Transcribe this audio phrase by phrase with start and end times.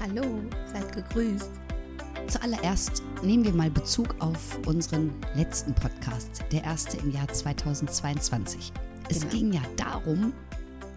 [0.00, 0.42] Hallo,
[0.72, 1.50] seid gegrüßt.
[2.28, 8.72] Zuallererst nehmen wir mal Bezug auf unseren letzten Podcast, der erste im Jahr 2022.
[9.08, 9.32] Es genau.
[9.32, 10.32] ging ja darum,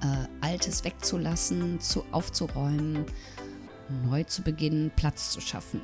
[0.01, 3.05] äh, Altes wegzulassen, zu, aufzuräumen,
[4.05, 5.81] neu zu beginnen, Platz zu schaffen.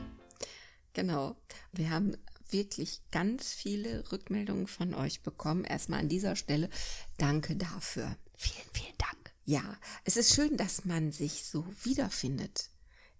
[0.94, 1.36] Genau.
[1.72, 2.16] Wir haben
[2.50, 5.64] wirklich ganz viele Rückmeldungen von euch bekommen.
[5.64, 6.70] Erstmal an dieser Stelle
[7.18, 8.16] danke dafür.
[8.36, 9.34] Vielen, vielen Dank.
[9.46, 12.70] Ja, es ist schön, dass man sich so wiederfindet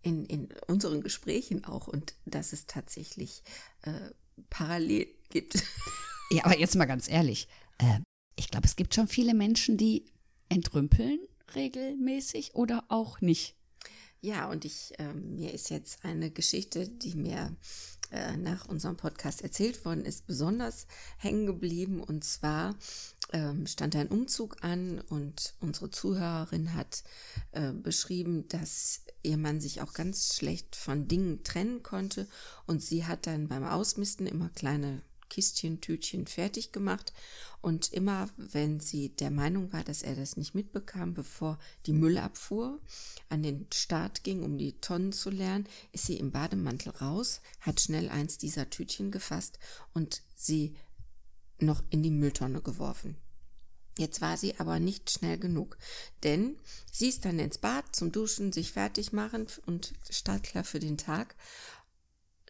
[0.07, 3.43] in, in unseren Gesprächen auch und dass es tatsächlich
[3.82, 4.12] äh,
[4.49, 5.63] parallel gibt.
[6.29, 7.48] Ja, aber jetzt mal ganz ehrlich.
[7.77, 8.01] Äh,
[8.35, 10.04] ich glaube, es gibt schon viele Menschen, die
[10.49, 11.20] entrümpeln
[11.55, 13.55] regelmäßig oder auch nicht.
[14.20, 17.55] Ja, und ich, äh, mir ist jetzt eine Geschichte, die mir
[18.12, 22.02] äh, nach unserem Podcast erzählt worden ist, besonders hängen geblieben.
[22.02, 22.76] Und zwar
[23.34, 27.04] ähm, stand ein Umzug an und unsere Zuhörerin hat
[27.52, 32.28] äh, beschrieben, dass ihr Mann sich auch ganz schlecht von Dingen trennen konnte
[32.66, 37.13] und sie hat dann beim Ausmisten immer kleine Kistchen, Tütchen fertig gemacht
[37.61, 42.79] und immer, wenn sie der Meinung war, dass er das nicht mitbekam, bevor die Müllabfuhr
[43.29, 47.81] an den Start ging, um die Tonnen zu lernen, ist sie im Bademantel raus, hat
[47.81, 49.59] schnell eins dieser Tütchen gefasst
[49.93, 50.75] und sie
[51.59, 53.17] noch in die Mülltonne geworfen.
[53.98, 55.77] Jetzt war sie aber nicht schnell genug,
[56.23, 56.57] denn
[56.91, 61.35] sie ist dann ins Bad zum Duschen, sich fertig machen und startklar für den Tag.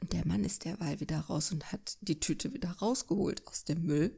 [0.01, 3.83] Und der Mann ist derweil wieder raus und hat die Tüte wieder rausgeholt aus dem
[3.83, 4.17] Müll.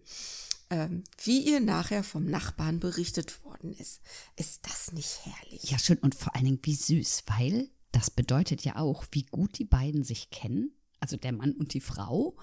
[0.72, 4.02] Ähm, wie ihr nachher vom Nachbarn berichtet worden ist.
[4.36, 5.64] Ist das nicht herrlich?
[5.72, 9.58] Ja, schön und vor allen Dingen wie süß, weil das bedeutet ja auch, wie gut
[9.58, 12.36] die beiden sich kennen, also der Mann und die Frau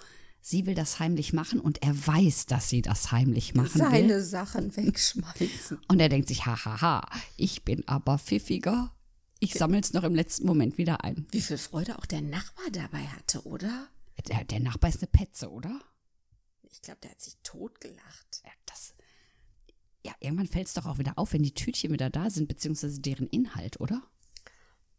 [0.47, 4.09] sie will das heimlich machen und er weiß, dass sie das heimlich machen Seine will.
[4.09, 5.79] Seine Sachen wegschmeißen.
[5.89, 7.05] Und er denkt sich, hahaha,
[7.37, 8.93] ich bin aber pfiffiger.
[9.39, 11.27] Ich sammle es noch im letzten Moment wieder ein.
[11.31, 13.89] Wie viel Freude auch der Nachbar dabei hatte, oder?
[14.29, 15.81] Der, der Nachbar ist eine Petze, oder?
[16.71, 18.43] Ich glaube, der hat sich totgelacht.
[18.45, 18.95] Ja, das.
[20.05, 23.01] Ja, irgendwann fällt es doch auch wieder auf, wenn die Tütchen wieder da sind, beziehungsweise
[23.01, 24.03] deren Inhalt, oder?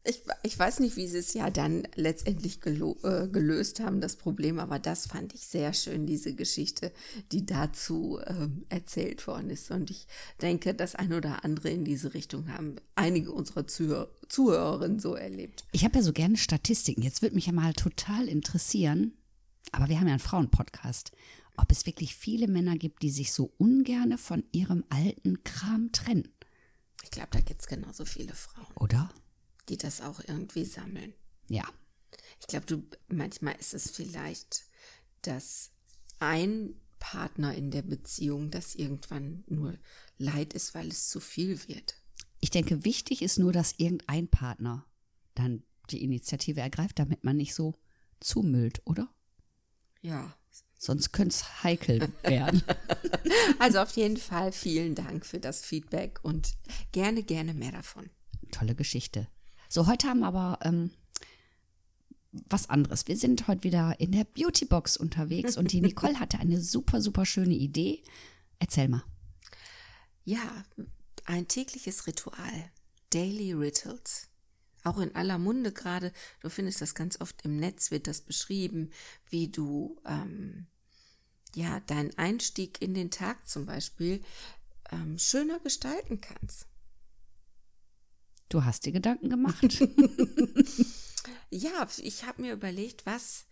[0.10, 4.58] Ich, ich weiß nicht, wie sie es ja dann letztendlich äh, gelöst haben, das Problem,
[4.58, 6.94] aber das fand ich sehr schön, diese Geschichte,
[7.34, 9.70] die dazu ähm, erzählt worden ist.
[9.70, 10.08] Und ich
[10.42, 15.66] denke, das ein oder andere in diese Richtung haben einige unserer Zuhör Zuhörerinnen so erlebt.
[15.74, 17.02] Ich habe ja so gerne Statistiken.
[17.02, 19.12] Jetzt würde mich ja mal total interessieren,
[19.74, 21.12] aber wir haben ja einen Frauenpodcast,
[21.58, 26.30] ob es wirklich viele Männer gibt, die sich so ungerne von ihrem alten Kram trennen.
[27.04, 28.76] Ich glaube, da gibt es genauso viele Frauen.
[28.76, 29.10] Oder?
[29.70, 31.14] Die das auch irgendwie sammeln.
[31.50, 31.68] Ja.
[32.40, 34.66] Ich glaube, du manchmal ist es vielleicht,
[35.22, 35.72] dass
[36.20, 39.78] ein Partner in der Beziehung, das irgendwann nur
[40.18, 41.96] leid ist, weil es zu viel wird.
[42.40, 44.86] Ich denke, wichtig ist nur, dass irgendein Partner
[45.36, 47.76] dann die Initiative ergreift, damit man nicht so
[48.20, 49.10] zumüllt, oder?
[50.02, 50.36] Ja.
[50.80, 52.62] Sonst könnte es heikel werden.
[53.60, 56.56] also auf jeden Fall vielen Dank für das Feedback und
[56.92, 58.10] gerne, gerne mehr davon.
[58.52, 59.28] Tolle Geschichte.
[59.70, 60.92] So, heute haben wir aber ähm,
[62.32, 63.08] was anderes.
[63.08, 67.26] Wir sind heute wieder in der Beautybox unterwegs und die Nicole hatte eine super, super
[67.26, 68.04] schöne Idee.
[68.60, 69.04] Erzähl mal.
[70.24, 70.66] Ja,
[71.26, 72.72] ein tägliches Ritual.
[73.10, 74.28] Daily Rituals.
[74.84, 78.92] Auch in aller Munde gerade, du findest das ganz oft im Netz, wird das beschrieben,
[79.30, 80.68] wie du ähm,
[81.56, 84.24] ja deinen Einstieg in den Tag zum Beispiel
[84.92, 86.68] ähm, schöner gestalten kannst.
[88.50, 89.62] Du hast dir Gedanken gemacht.
[91.50, 93.46] ja, ich habe mir überlegt, was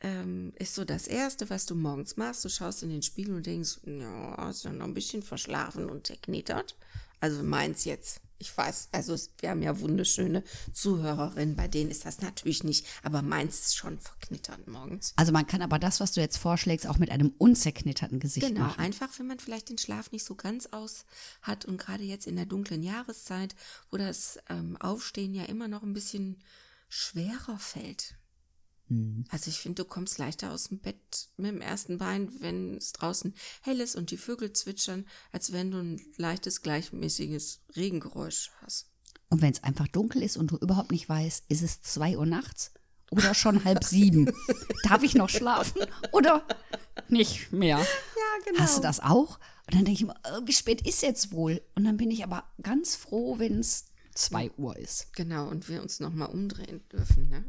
[0.00, 2.44] ähm, ist so das Erste, was du morgens machst.
[2.44, 6.06] Du schaust in den Spiegel und denkst, ja, ist ja noch ein bisschen verschlafen und
[6.06, 6.76] zerknittert.
[7.20, 8.20] Also meins jetzt.
[8.38, 13.22] Ich weiß, also wir haben ja wunderschöne Zuhörerinnen, bei denen ist das natürlich nicht, aber
[13.22, 15.12] meins ist schon verknittert morgens.
[15.16, 18.60] Also man kann aber das, was du jetzt vorschlägst, auch mit einem unzerknitterten Gesicht genau,
[18.60, 18.74] machen.
[18.76, 21.04] Genau, einfach, wenn man vielleicht den Schlaf nicht so ganz aus
[21.42, 23.56] hat und gerade jetzt in der dunklen Jahreszeit,
[23.90, 26.36] wo das ähm, Aufstehen ja immer noch ein bisschen
[26.88, 28.17] schwerer fällt.
[28.88, 29.24] Mhm.
[29.30, 32.92] Also ich finde, du kommst leichter aus dem Bett mit dem ersten Bein, wenn es
[32.92, 38.90] draußen hell ist und die Vögel zwitschern, als wenn du ein leichtes, gleichmäßiges Regengeräusch hast.
[39.30, 42.26] Und wenn es einfach dunkel ist und du überhaupt nicht weißt, ist es zwei Uhr
[42.26, 42.72] nachts
[43.10, 44.32] oder schon halb sieben?
[44.84, 45.82] Darf ich noch schlafen
[46.12, 46.46] oder
[47.08, 47.78] nicht mehr?
[47.78, 48.60] Ja, genau.
[48.60, 49.38] Hast du das auch?
[49.66, 51.60] Und dann denke ich immer, äh, wie spät ist jetzt wohl?
[51.74, 55.12] Und dann bin ich aber ganz froh, wenn es zwei Uhr ist.
[55.12, 57.28] Genau, und wir uns nochmal umdrehen dürfen.
[57.28, 57.44] Ne?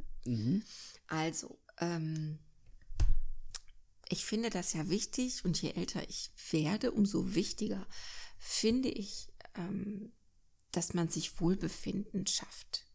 [1.10, 2.40] Also, ähm,
[4.08, 7.86] ich finde das ja wichtig und je älter ich werde, umso wichtiger
[8.38, 10.12] finde ich, ähm,
[10.72, 12.86] dass man sich Wohlbefinden schafft.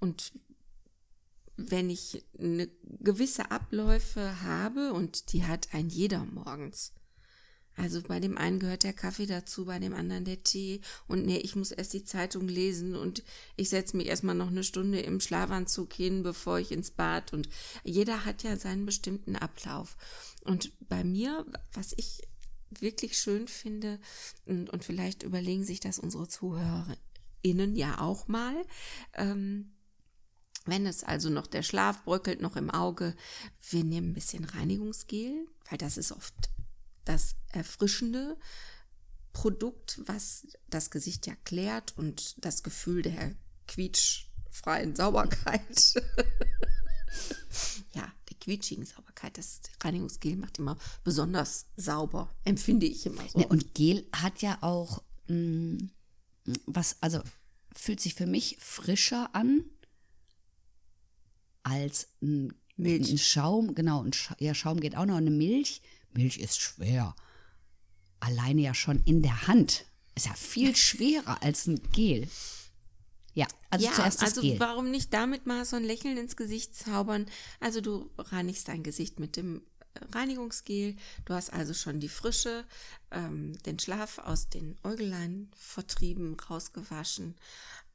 [0.00, 0.32] Und
[1.56, 2.68] wenn ich eine
[3.00, 6.92] gewisse Abläufe habe und die hat ein jeder morgens.
[7.76, 11.36] Also bei dem einen gehört der Kaffee dazu, bei dem anderen der Tee und nee,
[11.36, 13.22] ich muss erst die Zeitung lesen und
[13.56, 17.50] ich setze mich erstmal noch eine Stunde im Schlafanzug hin, bevor ich ins Bad und
[17.84, 19.96] jeder hat ja seinen bestimmten Ablauf.
[20.44, 22.22] Und bei mir, was ich
[22.70, 24.00] wirklich schön finde
[24.46, 28.54] und, und vielleicht überlegen sich das unsere ZuhörerInnen ja auch mal,
[29.14, 29.72] ähm,
[30.64, 33.14] wenn es also noch der Schlaf bröckelt noch im Auge,
[33.70, 36.34] wir nehmen ein bisschen Reinigungsgel, weil das ist oft
[37.06, 38.36] das erfrischende
[39.32, 43.34] Produkt, was das Gesicht ja klärt und das Gefühl der
[43.66, 45.94] quietschfreien Sauberkeit.
[47.94, 49.38] ja, der quietschigen Sauberkeit.
[49.38, 53.38] Das Reinigungsgel macht immer besonders sauber, empfinde ich immer so.
[53.38, 55.88] Ne, und Gel hat ja auch mh,
[56.66, 57.20] was, also
[57.74, 59.64] fühlt sich für mich frischer an
[61.62, 63.10] als ein, Milch.
[63.10, 63.74] ein Schaum.
[63.74, 65.16] Genau, ein Scha ja, Schaum geht auch noch.
[65.16, 65.82] Eine Milch,
[66.16, 67.14] Milch ist schwer.
[68.20, 69.86] Alleine ja schon in der Hand.
[70.14, 72.28] Ist ja viel schwerer als ein Gel.
[73.34, 74.58] Ja, also ja, zuerst das also Gel.
[74.58, 77.26] warum nicht damit mal so ein Lächeln ins Gesicht zaubern?
[77.60, 79.60] Also du reinigst dein Gesicht mit dem
[79.92, 80.96] äh, Reinigungsgel.
[81.26, 82.64] Du hast also schon die Frische,
[83.10, 87.36] ähm, den Schlaf aus den Äugelein vertrieben, rausgewaschen.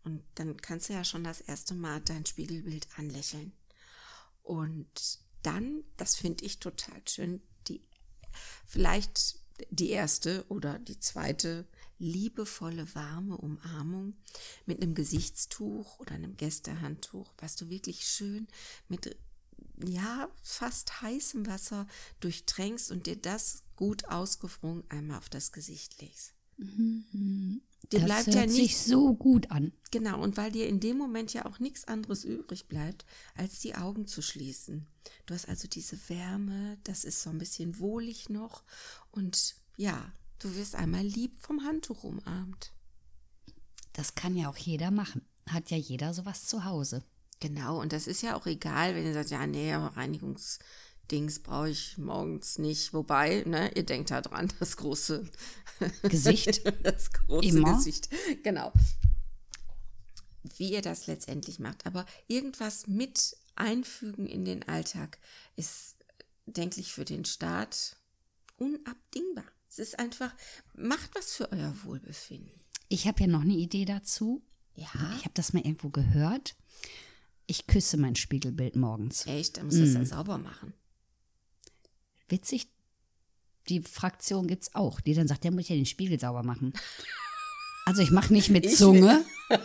[0.03, 3.51] Und dann kannst du ja schon das erste Mal dein Spiegelbild anlächeln.
[4.43, 7.41] Und dann, das finde ich total schön,
[8.65, 9.39] vielleicht
[9.69, 11.65] die erste oder die zweite
[11.99, 14.15] liebevolle, warme Umarmung
[14.65, 18.47] mit einem Gesichtstuch oder einem Gästehandtuch, was du wirklich schön
[18.89, 19.15] mit
[19.83, 21.87] ja, fast heißem Wasser
[22.19, 26.33] durchtränkst und dir das gut ausgefroren einmal auf das Gesicht legst.
[27.91, 29.73] Dir das bleibt hört ja sich nicht so gut an.
[29.89, 33.05] Genau, und weil dir in dem Moment ja auch nichts anderes übrig bleibt,
[33.35, 34.85] als die Augen zu schließen.
[35.25, 38.63] Du hast also diese Wärme, das ist so ein bisschen wohlig noch
[39.11, 42.71] und ja, du wirst einmal lieb vom Handtuch umarmt.
[43.93, 45.25] Das kann ja auch jeder machen.
[45.47, 47.03] Hat ja jeder sowas zu Hause.
[47.41, 49.97] Genau, und das ist ja auch egal, wenn ihr sagt, ja, nee, aber
[51.11, 52.93] Reinigungsdings brauche ich morgens nicht.
[52.93, 55.25] Wobei, ne, ihr denkt da dran, das große
[56.03, 56.61] Gesicht.
[56.83, 57.75] das große Immer.
[57.75, 58.09] Gesicht.
[58.43, 58.71] Genau.
[60.57, 61.85] Wie ihr das letztendlich macht.
[61.85, 65.19] Aber irgendwas mit einfügen in den Alltag
[65.55, 65.97] ist,
[66.45, 67.97] denke ich, für den Staat
[68.57, 69.45] unabdingbar.
[69.69, 70.33] Es ist einfach,
[70.73, 72.51] macht was für euer Wohlbefinden.
[72.89, 74.41] Ich habe ja noch eine Idee dazu.
[74.75, 74.87] Ja,
[75.17, 76.55] Ich habe das mal irgendwo gehört.
[77.45, 79.25] Ich küsse mein Spiegelbild morgens.
[79.27, 80.73] echt, da muss das ja sauber machen.
[82.31, 82.67] Witzig,
[83.69, 86.73] die Fraktion gibt es auch, die dann sagt, der muss ja den Spiegel sauber machen.
[87.85, 89.23] Also ich mache nicht mit Ich Zunge.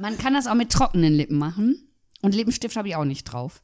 [0.00, 1.88] Man kann das auch mit trockenen Lippen machen.
[2.22, 3.62] Und Lippenstift habe ich auch nicht drauf.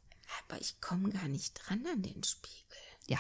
[0.49, 2.59] Aber ich komme gar nicht dran an den Spiegel.
[3.07, 3.19] Ja,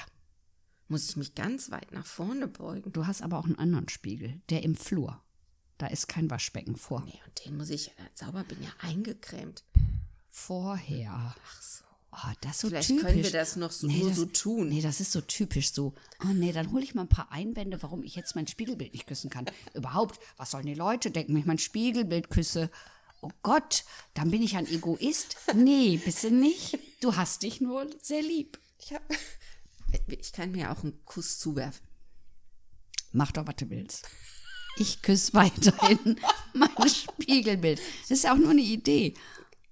[0.88, 2.92] Muss ich mich ganz weit nach vorne beugen.
[2.92, 5.22] du hast aber auch einen anderen Spiegel, der im Flur.
[5.78, 7.02] Da ist kein Waschbecken vor.
[7.04, 9.64] Nee, und den muss ich ja dann sauber, bin ja eingecremt.
[10.30, 11.34] Vorher.
[11.44, 11.84] Ach so.
[12.24, 13.02] Oh, das ist so Vielleicht typisch.
[13.04, 14.68] können wir das noch so, nur das, so tun.
[14.68, 15.94] Nee, das ist so typisch so.
[16.22, 19.06] Oh nee, dann hole ich mal ein paar Einwände, warum ich jetzt mein Spiegelbild nicht
[19.06, 19.46] küssen kann.
[19.74, 22.70] Überhaupt, was sollen die Leute denken, wenn ich mein Spiegelbild küsse?
[23.22, 25.36] Oh Gott, dann bin ich ein Egoist?
[25.54, 26.78] Nee, bist du nicht.
[27.00, 28.58] Du hast dich nur sehr lieb.
[28.78, 29.02] Ich, hab,
[30.08, 31.86] ich kann mir auch einen Kuss zuwerfen.
[33.12, 34.08] Mach doch, was du willst.
[34.76, 36.18] Ich küsse weiterhin
[36.54, 37.80] mein Spiegelbild.
[38.02, 39.14] Das ist ja auch nur eine Idee.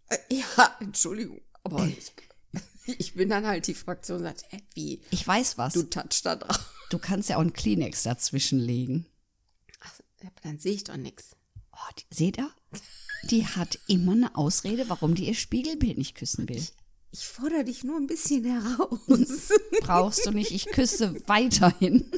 [0.08, 2.12] Äh, Ja, Entschuldigung, aber ich,
[2.86, 5.00] ich bin dann halt die Fraktion, sagt, hä, wie?
[5.10, 5.74] Ich weiß was.
[5.74, 6.74] Du Du, touchst da drauf.
[7.00, 9.06] kannst ja auch einen Kleenex dazwischen legen.
[9.80, 10.00] Ach,
[10.42, 11.36] dann sehe ich doch nichts.
[11.72, 12.50] Oh, die, seht ihr?
[13.24, 16.64] Die hat immer eine Ausrede, warum die ihr Spiegelbild nicht küssen will.
[17.12, 19.50] Ich fordere dich nur ein bisschen heraus.
[19.80, 22.10] Brauchst du nicht, ich küsse weiterhin.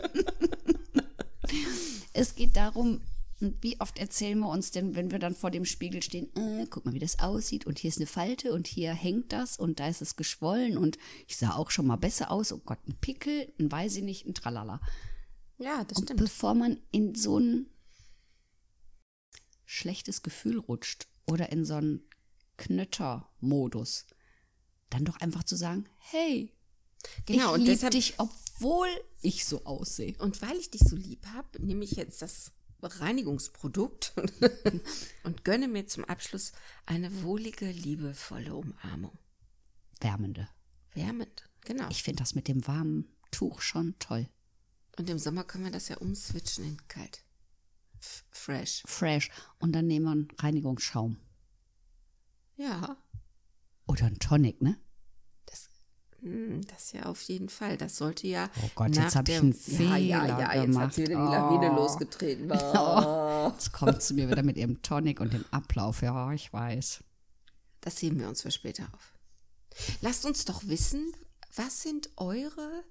[2.12, 3.00] es geht darum,
[3.60, 6.84] wie oft erzählen wir uns denn, wenn wir dann vor dem Spiegel stehen, äh, guck
[6.84, 9.88] mal, wie das aussieht und hier ist eine Falte und hier hängt das und da
[9.88, 12.52] ist es geschwollen und ich sah auch schon mal besser aus.
[12.52, 14.80] Oh Gott, ein Pickel, ein weiß ich nicht, ein Tralala.
[15.58, 16.20] Ja, das Und stimmt.
[16.20, 17.66] bevor man in so ein
[19.64, 22.02] schlechtes Gefühl rutscht oder in so einen
[22.58, 24.06] Knötter-Modus,
[24.90, 26.52] dann doch einfach zu sagen, hey,
[27.26, 28.86] Genau, ich und lieb deshalb- dich, obwohl
[29.22, 30.14] ich so aussehe.
[30.18, 34.14] Und weil ich dich so lieb habe, nehme ich jetzt das Reinigungsprodukt
[35.24, 36.52] und gönne mir zum Abschluss
[36.86, 39.16] eine wohlige, liebevolle Umarmung.
[40.00, 40.48] Wärmende.
[40.94, 41.88] Wärmend, genau.
[41.90, 44.28] Ich finde das mit dem warmen Tuch schon toll.
[44.98, 47.24] und im Sommer können wir das ja umswitchen in kalt.
[48.00, 48.82] F fresh.
[48.84, 49.30] Fresh.
[49.58, 51.16] Und dann nehmen wir einen Reinigungsschaum.
[52.56, 52.96] Ja,
[53.86, 54.78] Oder einen Tonic, ne?
[56.22, 57.76] Das, hm, das ja auf jeden Fall.
[57.76, 58.48] Das sollte ja.
[58.62, 61.14] Oh Gott, jetzt nach hab ich einen Ja, ja, Fehler ja, jetzt hat sie wieder
[61.14, 61.32] die gemacht.
[61.32, 61.76] Lawine Oh.
[61.76, 62.50] losgetreten.
[62.74, 63.50] Oh.
[63.52, 66.02] Jetzt kommt sie mir wieder mit ihrem Tonic und dem Ablauf.
[66.02, 67.02] Ja, ich weiß.
[67.80, 69.18] Das heben wir uns für später auf.
[70.00, 71.12] Lasst uns doch wissen,
[71.56, 72.84] was sind eure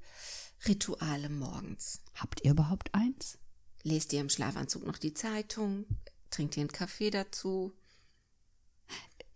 [0.67, 2.01] Rituale morgens?
[2.15, 3.37] Habt ihr überhaupt eins?
[3.83, 5.85] Lest ihr im Schlafanzug noch die Zeitung?
[6.29, 7.73] Trinkt ihr einen Kaffee dazu?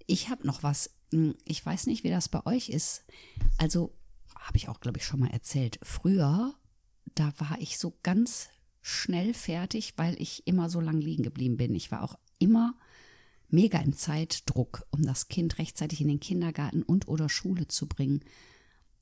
[0.07, 0.91] Ich habe noch was.
[1.15, 3.05] Hm, Ich weiß nicht, wie das bei euch ist.
[3.57, 3.95] Also,
[4.35, 5.79] habe ich auch, glaube ich, schon mal erzählt.
[5.81, 6.53] Früher,
[7.15, 8.49] da war ich so ganz
[8.81, 11.73] schnell fertig, weil ich immer so lang liegen geblieben bin.
[11.73, 12.75] Ich war auch immer
[13.47, 18.23] mega im Zeitdruck, um das Kind rechtzeitig in den Kindergarten und oder Schule zu bringen.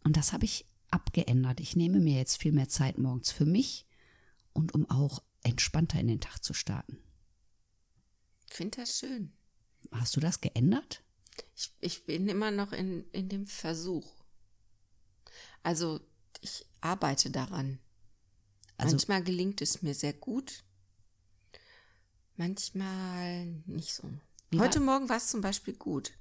[0.03, 1.59] Und das habe ich abgeändert.
[1.59, 3.85] Ich nehme mir jetzt viel mehr Zeit morgens für mich
[4.53, 6.99] und um auch entspannter in den Tag zu starten.
[8.49, 9.33] Ich finde das schön.
[9.91, 11.02] Hast du das geändert?
[11.55, 14.11] Ich, ich bin immer noch in, in dem Versuch.
[15.63, 15.99] Also,
[16.41, 17.79] ich arbeite daran.
[18.77, 20.63] Also- manchmal gelingt es mir sehr gut.
[22.35, 24.09] Manchmal nicht so.
[24.55, 26.11] Heute war- Morgen war es zum Beispiel gut.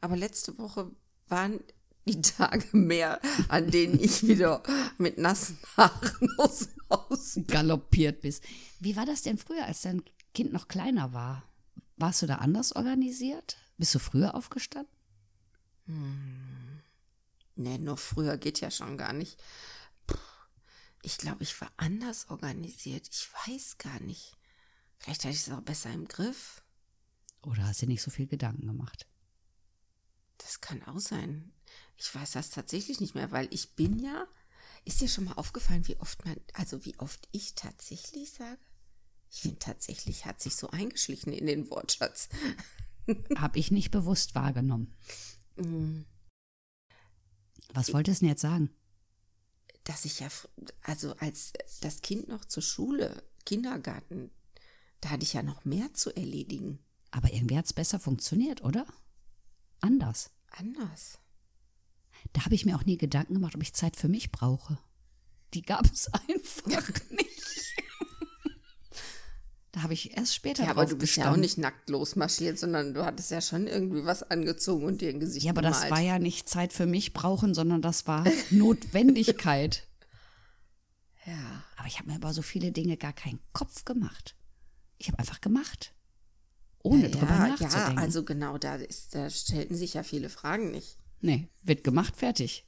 [0.00, 0.90] Aber letzte Woche
[1.28, 1.60] waren
[2.06, 4.62] die Tage mehr, an denen ich wieder
[4.98, 8.44] mit nassen Haaren aus dem Haus galoppiert bist.
[8.80, 10.02] Wie war das denn früher, als dein
[10.34, 11.42] Kind noch kleiner war?
[11.96, 13.56] Warst du da anders organisiert?
[13.78, 14.92] Bist du früher aufgestanden?
[17.54, 19.42] Nee, noch früher geht ja schon gar nicht.
[20.06, 20.16] Puh,
[21.02, 23.08] Ich glaube, ich war anders organisiert.
[23.10, 24.36] Ich weiß gar nicht.
[24.98, 26.62] Vielleicht hatte ich es auch besser im Griff.
[27.42, 29.06] Oder hast du nicht so viel Gedanken gemacht?
[30.38, 31.52] Das kann auch sein.
[31.96, 34.26] Ich weiß das tatsächlich nicht mehr, weil ich bin ja.
[34.84, 38.58] Ist dir schon mal aufgefallen, wie oft man, also wie oft ich tatsächlich sage?
[39.30, 42.28] Ich finde tatsächlich hat sich so eingeschlichen in den Wortschatz.
[43.36, 44.94] Hab ich nicht bewusst wahrgenommen.
[45.56, 46.02] Mm,
[47.72, 48.70] Was wolltest du denn jetzt sagen?
[49.84, 50.28] Dass ich ja,
[50.82, 54.30] also als das Kind noch zur Schule, Kindergarten,
[55.00, 56.80] da hatte ich ja noch mehr zu erledigen.
[57.10, 58.86] Aber irgendwie hat es besser funktioniert, oder?
[59.80, 60.30] Anders.
[60.50, 61.18] Anders.
[62.32, 64.78] Da habe ich mir auch nie Gedanken gemacht, ob ich Zeit für mich brauche.
[65.54, 67.35] Die gab es einfach nicht.
[69.76, 71.40] Da habe ich erst später Ja, aber du bist ja auch gestanden.
[71.42, 75.44] nicht nackt losmarschiert, sondern du hattest ja schon irgendwie was angezogen und dir ein Gesicht
[75.44, 75.92] Ja, aber das gemalt.
[75.92, 79.86] war ja nicht Zeit für mich brauchen, sondern das war Notwendigkeit.
[81.26, 81.64] Ja.
[81.76, 84.36] Aber ich habe mir über so viele Dinge gar keinen Kopf gemacht.
[84.96, 85.92] Ich habe einfach gemacht.
[86.84, 87.96] Ohne ja, drüber ja, nachzudenken.
[87.96, 90.98] ja, also genau, da, ist, da stellten sich ja viele Fragen nicht.
[91.20, 92.64] nee, wird gemacht, fertig.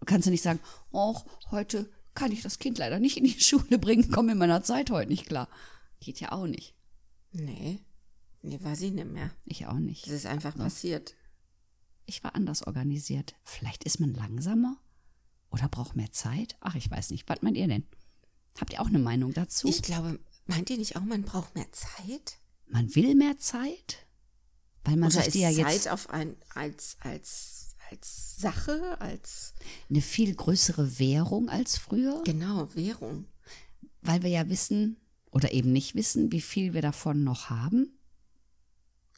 [0.00, 0.60] Du kannst ja nicht sagen,
[0.92, 1.14] oh,
[1.50, 4.90] heute kann ich das Kind leider nicht in die Schule bringen, komme in meiner Zeit
[4.90, 5.48] heute nicht klar.
[6.00, 6.74] Geht ja auch nicht.
[7.32, 7.80] Nee,
[8.42, 9.30] nee, war sie nicht mehr.
[9.44, 10.06] Ich auch nicht.
[10.06, 11.14] Das ist einfach passiert.
[12.06, 13.36] Ich war anders organisiert.
[13.44, 14.76] Vielleicht ist man langsamer
[15.50, 16.56] oder braucht mehr Zeit.
[16.60, 17.28] Ach, ich weiß nicht.
[17.28, 17.86] Was meint ihr denn?
[18.58, 19.68] Habt ihr auch eine Meinung dazu?
[19.68, 22.40] Ich glaube, meint ihr nicht auch, man braucht mehr Zeit?
[22.70, 24.06] man will mehr Zeit,
[24.84, 29.00] weil man Oder sich ist die ja Zeit jetzt auf ein, als, als, als Sache,
[29.00, 29.54] als,
[29.88, 33.26] eine viel größere Währung als früher, genau, Währung?
[34.02, 34.96] weil wir ja wissen
[35.30, 37.98] oder eben nicht wissen, wie viel wir davon noch haben.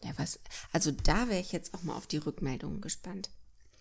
[0.02, 0.40] Ja, was,
[0.72, 3.30] also da wäre ich jetzt auch mal auf die Rückmeldungen gespannt.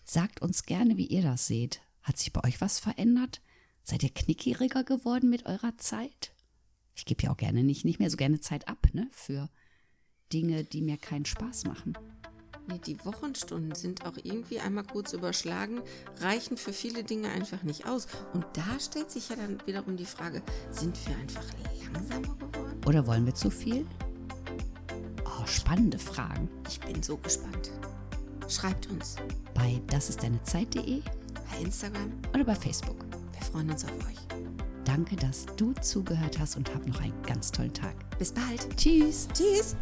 [0.04, 1.82] Sagt uns gerne, wie ihr das seht.
[2.02, 3.42] Hat sich bei euch was verändert?
[3.84, 6.34] Seid ihr knickiger geworden mit eurer Zeit?
[6.96, 9.08] Ich gebe ja auch gerne nicht, nicht mehr so gerne Zeit ab, ne?
[9.12, 9.50] Für
[10.34, 11.98] Dinge, die mir keinen Spaß machen.
[12.72, 15.82] Nee, die Wochenstunden sind auch irgendwie einmal kurz überschlagen,
[16.20, 18.08] reichen für viele Dinge einfach nicht aus.
[18.34, 21.44] Und da stellt sich ja dann wiederum die Frage, sind wir einfach
[21.94, 22.82] langsamer geworden?
[22.86, 23.86] Oder wollen wir zu viel?
[25.26, 26.50] Oh, spannende Fragen.
[26.70, 27.72] Ich bin so gespannt.
[28.48, 29.16] Schreibt uns
[29.54, 31.02] Bei dasistdeinezeit.de
[31.52, 32.12] bei Instagram.
[32.34, 33.06] oder bei Facebook.
[33.34, 34.18] Wir freuen uns auf euch.
[34.86, 37.94] Danke, dass du zugehört hast und hab noch einen ganz tollen Tag.
[38.18, 38.76] Bis bald.
[38.78, 39.28] Tschüss.
[39.34, 39.76] Tschüss.